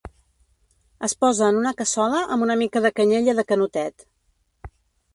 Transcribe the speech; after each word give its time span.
Es 1.07 1.13
posa 1.25 1.51
en 1.53 1.59
una 1.59 1.75
cassola 1.83 2.23
amb 2.37 2.49
una 2.49 2.57
mica 2.65 2.85
de 2.89 2.93
canyella 3.01 3.39
de 3.41 3.49
canotet. 3.53 4.11